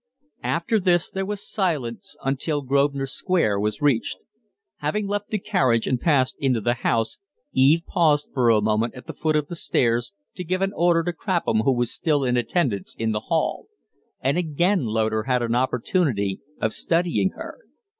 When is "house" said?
6.81-7.19